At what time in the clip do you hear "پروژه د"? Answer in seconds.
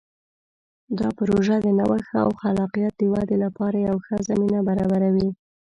1.17-1.67